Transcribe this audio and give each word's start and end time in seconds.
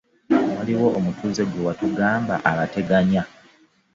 Waliwo 0.57 0.87
omutuuze 0.97 1.43
gwe 1.45 1.61
watugamba 1.67 2.35
abateganya. 2.49 3.21